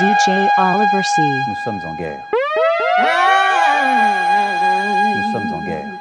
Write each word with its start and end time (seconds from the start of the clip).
DJ 0.00 0.48
Oliver 0.56 1.02
C. 1.02 1.20
Nous 1.46 1.56
sommes 1.62 1.80
en 1.84 1.94
guerre. 1.94 2.24
Nous 5.14 5.32
sommes 5.32 5.52
en 5.52 5.60
guerre. 5.62 5.92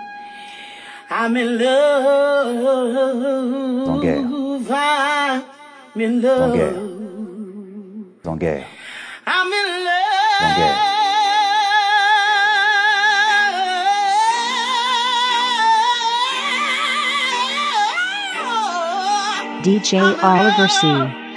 I'm 1.12 1.36
in 1.36 1.58
love. 1.58 2.70
En 3.90 4.00
guerre. 4.00 4.24
I'm 4.72 5.42
in 6.02 6.22
love. 6.22 6.42
En 6.44 6.52
guerre. 6.56 6.80
En 8.26 8.38
guerre. 8.38 8.66
I'm 9.28 9.52
in 9.52 9.84
love. 9.84 10.44
En 10.44 10.54
guerre. 10.56 10.80
DJ 19.62 19.92
Oliver 20.24 20.70
C. 20.70 21.29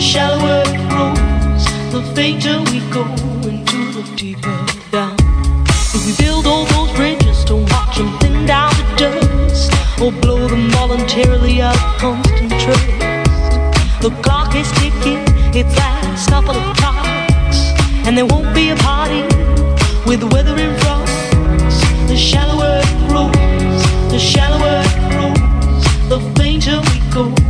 the 0.00 0.06
shallower 0.06 0.62
it 0.64 0.88
grows, 0.88 1.64
the 1.92 2.00
fainter 2.14 2.58
we 2.72 2.80
go 2.88 3.04
into 3.44 3.92
the 3.92 4.02
deeper 4.16 4.56
down. 4.90 5.14
If 5.92 6.06
we 6.06 6.24
build 6.24 6.46
all 6.46 6.64
those 6.72 6.90
bridges 6.96 7.44
don't 7.44 7.68
watch 7.70 7.98
them 7.98 8.18
thin 8.18 8.46
down 8.46 8.72
to 8.72 8.84
dust, 8.96 9.70
or 10.00 10.10
blow 10.10 10.48
them 10.48 10.70
voluntarily 10.70 11.60
out 11.60 11.76
of 11.76 11.98
constant 11.98 12.50
trust, 12.62 12.88
the 14.00 14.08
clock 14.22 14.54
is 14.54 14.72
ticking, 14.80 15.20
its 15.52 15.76
last 15.76 16.30
couple 16.30 16.56
of 16.56 16.76
clocks, 16.78 17.58
and 18.06 18.16
there 18.16 18.24
won't 18.24 18.54
be 18.54 18.70
a 18.70 18.76
party 18.76 19.20
with 20.08 20.24
weather 20.32 20.56
and 20.56 20.80
frost. 20.80 21.12
The 22.08 22.16
shallower 22.16 22.80
it 22.82 23.08
grows, 23.10 23.82
the 24.10 24.18
shallower 24.18 24.80
it 24.80 24.96
grows, 25.12 25.84
the 26.08 26.20
fainter 26.40 26.80
we 26.88 26.98
go. 27.12 27.49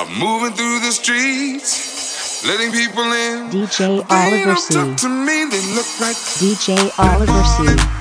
I'm 0.00 0.18
moving 0.18 0.56
through 0.56 0.80
the 0.80 0.92
streets, 0.92 2.42
letting 2.46 2.72
people 2.72 3.02
in. 3.02 3.50
DJ 3.50 4.02
Oliver 4.08 4.56
C. 4.56 4.72
They 4.72 4.80
don't 4.80 4.96
talk 4.96 4.96
to 4.96 5.08
me, 5.10 5.44
they 5.44 5.60
look. 5.74 5.84
DJ 6.40 6.90
Oliver 6.98 7.44
C. 7.44 7.99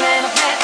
man 0.00 0.24
of 0.24 0.34
man. 0.36 0.61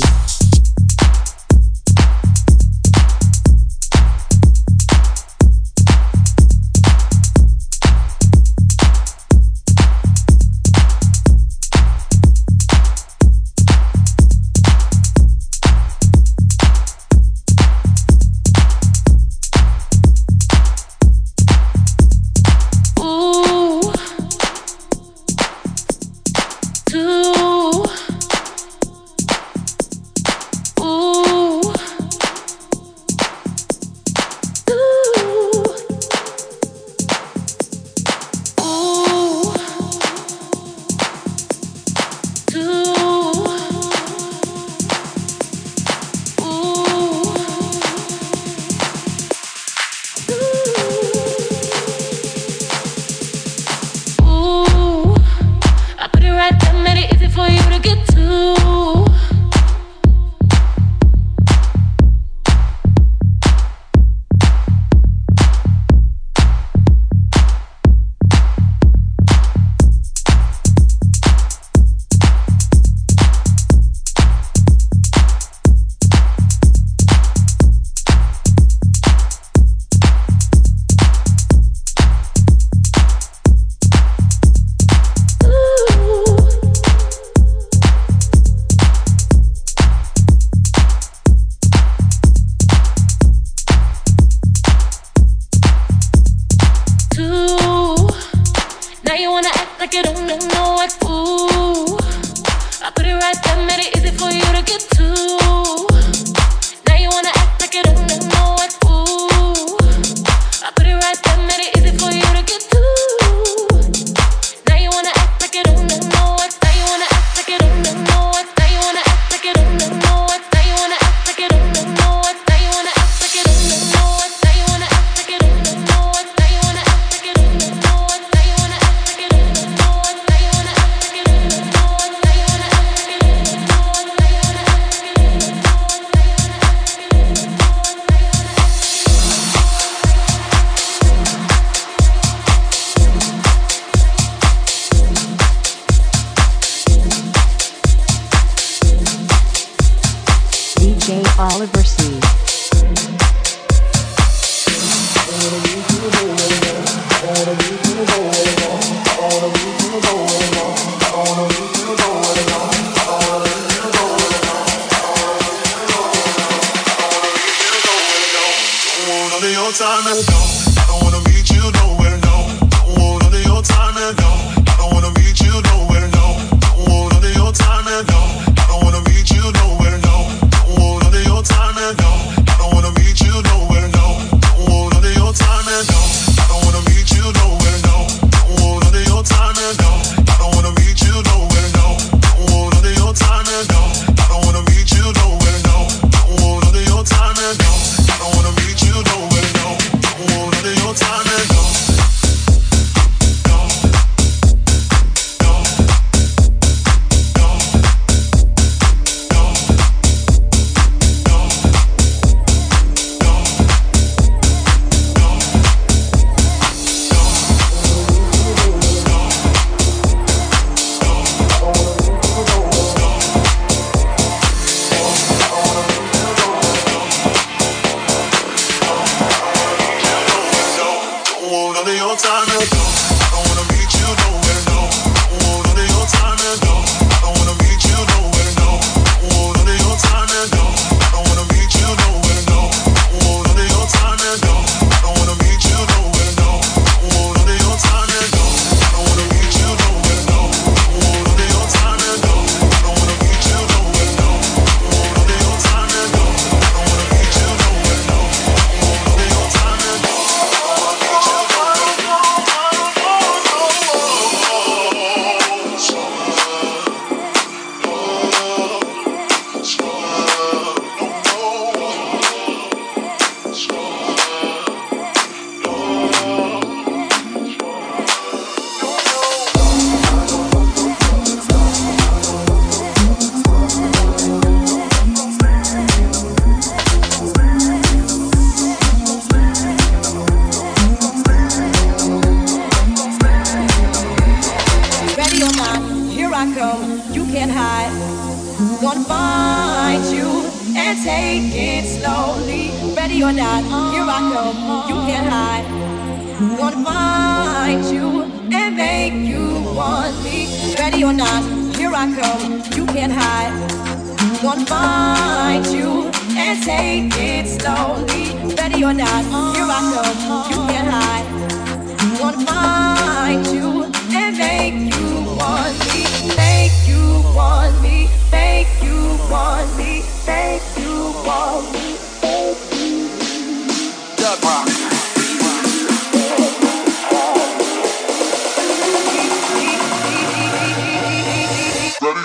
Baby. 0.00 0.39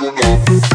You 0.05 0.13
and 0.23 0.74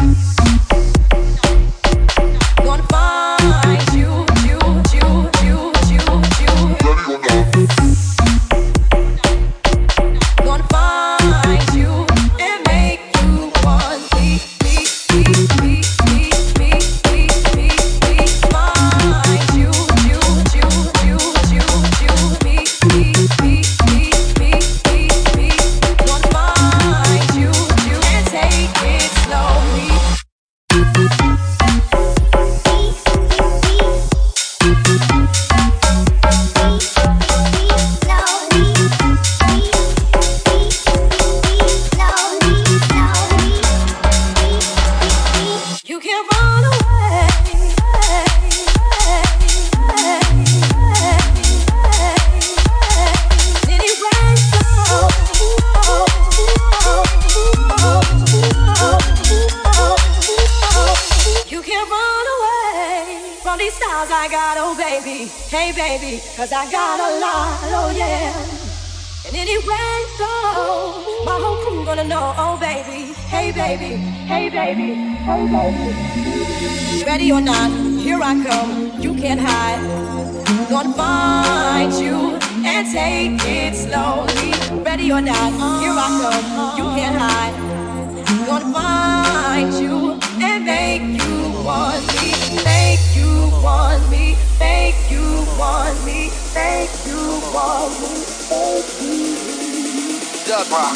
it 83.61 83.75
slowly. 83.75 84.51
Ready 84.83 85.11
or 85.11 85.21
not, 85.21 85.51
here 85.81 85.93
I 85.93 86.09
come. 86.21 86.77
You 86.77 86.85
can't 86.97 87.17
hide. 87.17 87.55
Gonna 88.47 88.73
find 88.73 89.73
you 89.75 90.19
and 90.41 90.65
make 90.65 91.03
you 91.21 91.35
want 91.63 92.03
me. 92.15 92.29
Make 92.63 93.05
you 93.15 93.31
want 93.63 94.03
me. 94.09 94.35
Make 94.59 94.99
you 95.11 95.27
want 95.59 95.97
me. 96.05 96.31
Make 96.55 96.93
you 97.05 97.21
want 97.53 97.93
me. 98.01 98.11
You. 99.01 99.21
Dub 100.47 100.71
rock. 100.71 100.95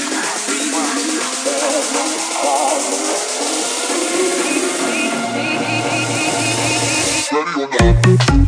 Ready 7.31 7.53
or 7.61 7.67
not. 7.69 8.44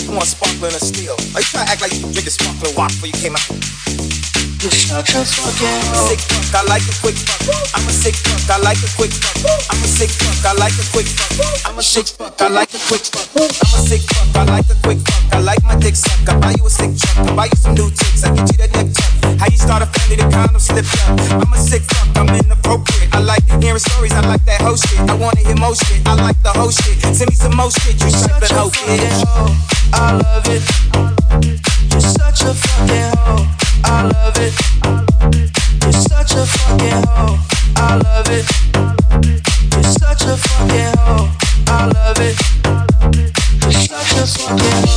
You, 0.03 0.11
want 0.11 0.26
sparkling 0.26 0.74
or 0.74 0.78
steel? 0.78 1.14
Are 1.34 1.40
you 1.40 1.47
trying 1.47 1.66
to 1.66 1.72
act 1.72 1.82
like 1.82 1.92
you 1.92 2.01
drink 2.01 2.24
the 2.24 2.30
sparkling 2.30 2.74
water 2.76 2.95
before 2.95 3.09
you 3.09 3.12
came 3.12 3.34
out? 3.34 4.24
You're 4.64 4.72
such 4.72 5.12
fucking 5.12 5.76
Sick 6.08 6.20
fuck, 6.24 6.56
I 6.56 6.64
like 6.64 6.88
a 6.88 6.94
quick 7.04 7.20
fuck. 7.20 7.36
I'm 7.76 7.84
a 7.84 7.92
sick 7.92 8.16
fuck, 8.16 8.48
I 8.48 8.56
like 8.64 8.80
a 8.80 8.88
quick 8.96 9.12
fuck. 9.12 9.36
I'm 9.68 9.76
a 9.76 9.84
sick 9.84 10.08
fuck, 10.08 10.40
I 10.40 10.56
like 10.56 10.72
a 10.80 10.84
quick 10.88 11.04
fuck. 11.04 11.68
I'm 11.68 11.76
a 11.76 11.82
sick 11.84 12.08
fuck, 12.08 12.40
I 12.40 12.48
like 12.48 12.72
a 12.72 12.80
quick 12.88 13.04
fuck. 13.04 13.28
I'm 13.36 13.76
a 13.76 13.80
sick 13.84 14.00
fuck, 14.08 14.32
I 14.32 14.44
like 14.48 14.64
a 14.72 14.76
quick 14.80 15.04
fuck. 15.04 15.34
I 15.36 15.40
like 15.44 15.60
my 15.68 15.76
dick 15.76 15.92
suck. 15.92 16.16
I 16.24 16.40
buy 16.40 16.56
you 16.56 16.64
a 16.64 16.70
sick 16.72 16.96
truck. 16.96 17.28
I 17.28 17.36
buy 17.36 17.44
you 17.52 17.58
some 17.60 17.74
new 17.76 17.92
chicks. 17.92 18.24
I 18.24 18.32
get 18.32 18.48
you 18.48 18.56
that 18.64 18.72
neck 18.72 18.88
tuck. 18.96 19.36
How 19.36 19.52
you 19.52 19.60
start 19.60 19.84
a 19.84 19.86
family, 19.92 20.16
the 20.16 20.32
condom 20.32 20.56
slipped 20.56 20.96
up. 21.04 21.12
I'm 21.12 21.52
a 21.52 21.60
sick 21.60 21.84
fuck, 21.84 22.16
I'm 22.16 22.32
inappropriate. 22.32 23.12
I 23.12 23.20
like 23.20 23.44
hearing 23.60 23.84
stories, 23.84 24.16
I 24.16 24.24
like 24.24 24.48
that 24.48 24.64
whole 24.64 24.80
shit. 24.80 24.96
I 24.96 25.12
wanna 25.12 25.44
hear 25.44 25.60
more 25.60 25.76
shit, 25.76 26.00
I 26.08 26.16
like 26.16 26.40
the 26.40 26.56
whole 26.56 26.72
shit. 26.72 27.04
Send 27.12 27.28
me 27.28 27.36
some 27.36 27.52
more 27.52 27.68
shit, 27.84 28.00
you 28.00 28.08
such 28.08 28.32
a 28.32 28.48
fucking 28.48 29.12
hoe. 29.28 29.52
I 29.92 30.16
love 30.24 30.48
it. 30.48 30.64
You're 31.92 32.00
such 32.00 32.48
a 32.48 32.56
fucking 32.56 33.12
hoe. 33.20 33.63
I 33.87 34.03
love 34.03 34.39
it. 34.39 34.55
You're 35.82 35.93
such 43.72 44.16
a 44.16 44.26
fucking 44.26 44.93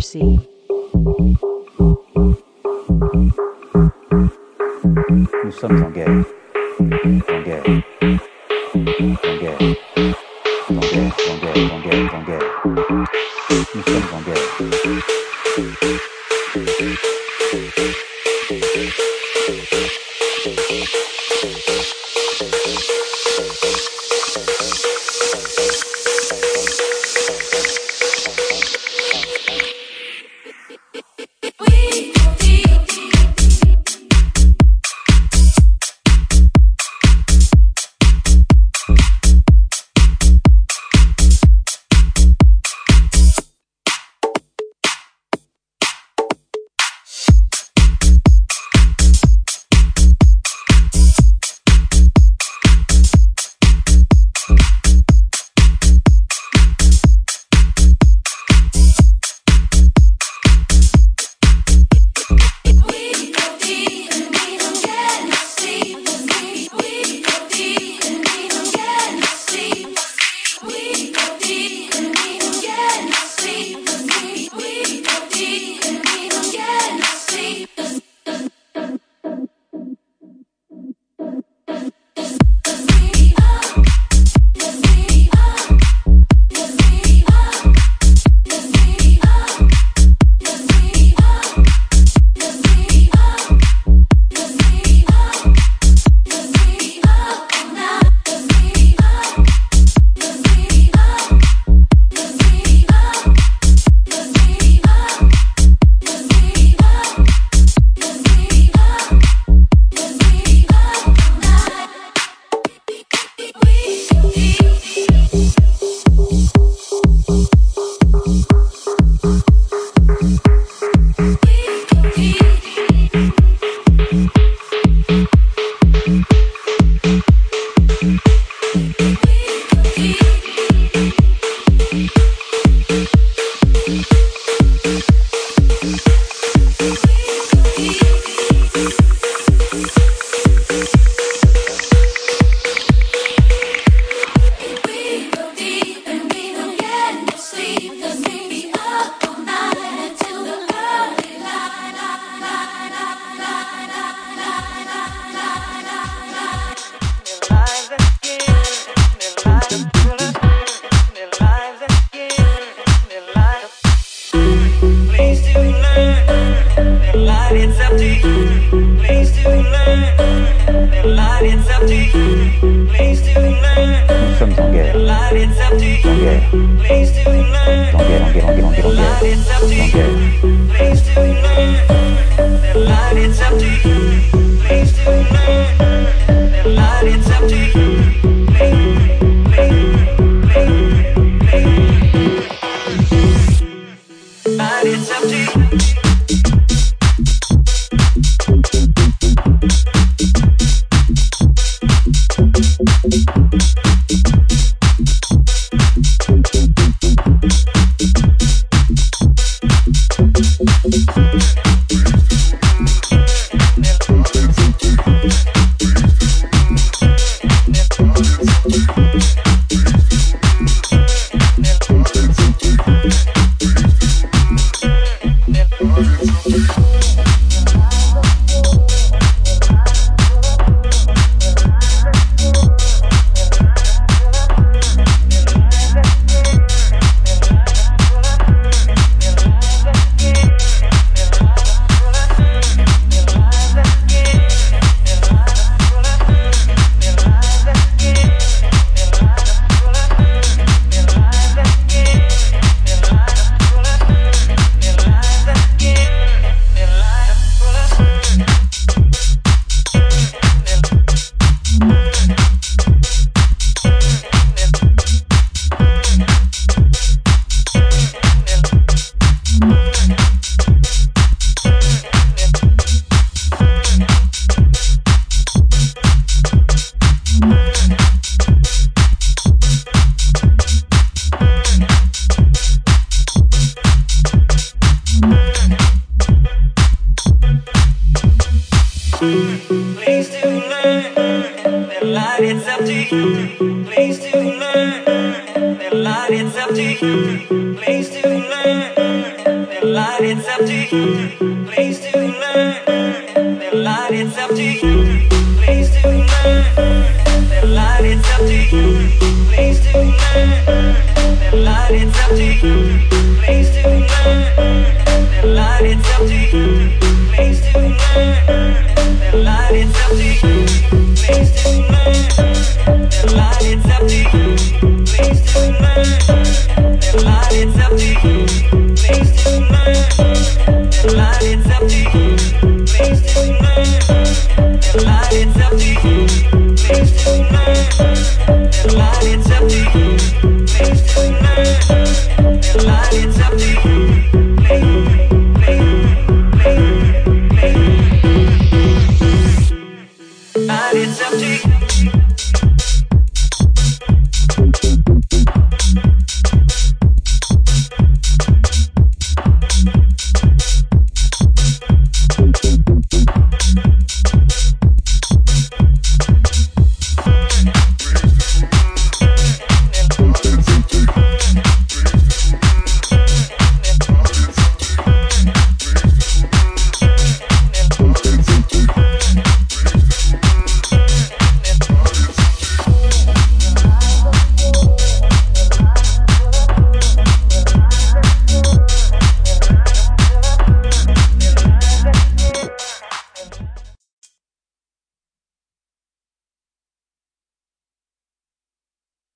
C. 0.00 0.20
Nous 5.44 5.50
sommes. 5.52 5.84
En 5.84 5.90
guerre. 5.90 6.24